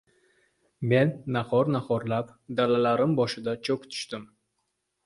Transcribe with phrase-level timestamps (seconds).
[0.93, 4.27] Men nahor-nahorlab dalalarim boshida cho‘k tushdim.